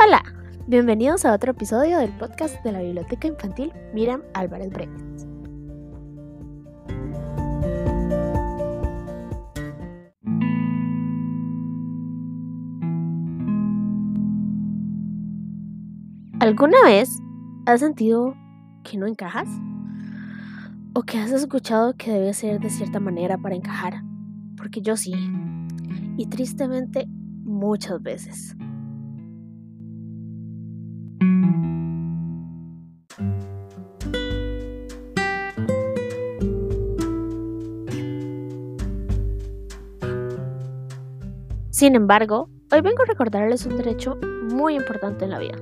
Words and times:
Hola, 0.00 0.22
bienvenidos 0.68 1.24
a 1.24 1.34
otro 1.34 1.50
episodio 1.50 1.98
del 1.98 2.16
podcast 2.18 2.62
de 2.62 2.70
la 2.70 2.80
Biblioteca 2.80 3.26
Infantil 3.26 3.72
Miriam 3.92 4.22
Álvarez 4.32 4.70
Brenes. 4.70 5.26
¿Alguna 16.38 16.80
vez 16.84 17.18
has 17.66 17.80
sentido 17.80 18.36
que 18.84 18.98
no 18.98 19.08
encajas? 19.08 19.48
¿O 20.92 21.02
que 21.02 21.18
has 21.18 21.32
escuchado 21.32 21.96
que 21.96 22.12
debe 22.12 22.34
ser 22.34 22.60
de 22.60 22.70
cierta 22.70 23.00
manera 23.00 23.36
para 23.36 23.56
encajar? 23.56 24.04
Porque 24.56 24.80
yo 24.80 24.96
sí. 24.96 25.12
Y 26.16 26.26
tristemente 26.26 27.08
muchas 27.42 28.00
veces. 28.00 28.56
Sin 41.70 41.94
embargo, 41.94 42.48
hoy 42.72 42.80
vengo 42.80 43.02
a 43.02 43.04
recordarles 43.04 43.66
un 43.66 43.76
derecho 43.76 44.16
muy 44.50 44.74
importante 44.74 45.26
en 45.26 45.30
la 45.30 45.38
vida 45.38 45.56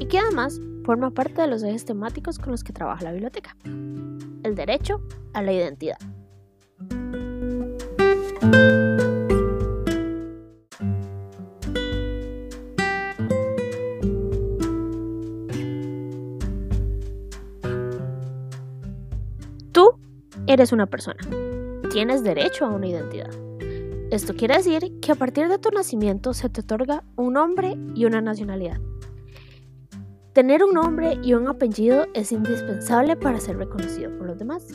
y 0.00 0.06
que 0.06 0.18
además 0.18 0.60
forma 0.84 1.10
parte 1.10 1.40
de 1.40 1.46
los 1.46 1.62
ejes 1.62 1.84
temáticos 1.84 2.40
con 2.40 2.50
los 2.50 2.64
que 2.64 2.72
trabaja 2.72 3.04
la 3.04 3.12
biblioteca, 3.12 3.56
el 3.64 4.54
derecho 4.56 5.00
a 5.34 5.42
la 5.42 5.52
identidad. 5.52 5.98
Tú 19.70 19.90
eres 20.48 20.72
una 20.72 20.86
persona, 20.86 21.20
tienes 21.92 22.24
derecho 22.24 22.66
a 22.66 22.70
una 22.70 22.88
identidad. 22.88 23.30
Esto 24.10 24.34
quiere 24.34 24.56
decir 24.56 25.00
que 25.02 25.12
a 25.12 25.16
partir 25.16 25.48
de 25.48 25.58
tu 25.58 25.68
nacimiento 25.68 26.32
se 26.32 26.48
te 26.48 26.62
otorga 26.62 27.04
un 27.16 27.34
nombre 27.34 27.76
y 27.94 28.06
una 28.06 28.22
nacionalidad. 28.22 28.80
Tener 30.32 30.64
un 30.64 30.72
nombre 30.72 31.18
y 31.22 31.34
un 31.34 31.46
apellido 31.46 32.06
es 32.14 32.32
indispensable 32.32 33.16
para 33.16 33.38
ser 33.38 33.58
reconocido 33.58 34.16
por 34.16 34.28
los 34.28 34.38
demás. 34.38 34.66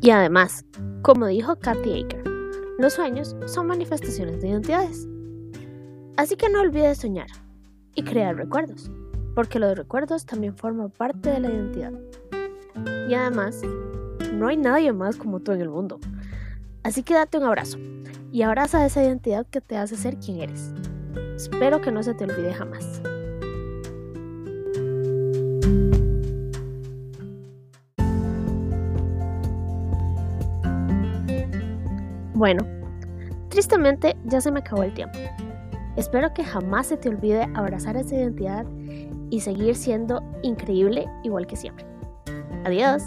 Y 0.00 0.10
además, 0.10 0.64
como 1.02 1.26
dijo 1.26 1.56
Kathy 1.56 2.04
Aker, 2.04 2.24
los 2.78 2.94
sueños 2.94 3.36
son 3.44 3.66
manifestaciones 3.66 4.40
de 4.40 4.48
identidades. 4.48 5.06
Así 6.18 6.34
que 6.34 6.48
no 6.48 6.62
olvides 6.62 6.98
soñar 6.98 7.28
y 7.94 8.02
crear 8.02 8.34
recuerdos, 8.34 8.90
porque 9.36 9.60
los 9.60 9.78
recuerdos 9.78 10.26
también 10.26 10.56
forman 10.56 10.90
parte 10.90 11.30
de 11.30 11.38
la 11.38 11.48
identidad. 11.48 11.92
Y 13.08 13.14
además, 13.14 13.62
no 14.32 14.48
hay 14.48 14.56
nadie 14.56 14.92
más 14.92 15.14
como 15.14 15.38
tú 15.38 15.52
en 15.52 15.60
el 15.60 15.68
mundo. 15.68 16.00
Así 16.82 17.04
que 17.04 17.14
date 17.14 17.38
un 17.38 17.44
abrazo 17.44 17.78
y 18.32 18.42
abraza 18.42 18.84
esa 18.84 19.00
identidad 19.00 19.46
que 19.46 19.60
te 19.60 19.76
hace 19.76 19.94
ser 19.94 20.16
quien 20.16 20.40
eres. 20.40 20.72
Espero 21.36 21.80
que 21.80 21.92
no 21.92 22.02
se 22.02 22.14
te 22.14 22.24
olvide 22.24 22.52
jamás. 22.52 23.00
Bueno, 32.34 32.66
tristemente 33.50 34.16
ya 34.24 34.40
se 34.40 34.50
me 34.50 34.58
acabó 34.58 34.82
el 34.82 34.92
tiempo. 34.94 35.16
Espero 35.98 36.32
que 36.32 36.44
jamás 36.44 36.86
se 36.86 36.96
te 36.96 37.08
olvide 37.08 37.48
abrazar 37.54 37.96
esa 37.96 38.14
identidad 38.14 38.64
y 39.30 39.40
seguir 39.40 39.74
siendo 39.74 40.22
increíble 40.44 41.06
igual 41.24 41.48
que 41.48 41.56
siempre. 41.56 41.84
Adiós. 42.64 43.02